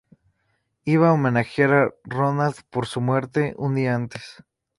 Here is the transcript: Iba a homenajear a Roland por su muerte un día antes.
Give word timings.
Iba 0.93 1.09
a 1.09 1.13
homenajear 1.13 1.73
a 1.75 1.93
Roland 2.07 2.55
por 2.71 2.87
su 2.87 3.01
muerte 3.01 3.53
un 3.55 3.75
día 3.75 3.93
antes. 3.93 4.43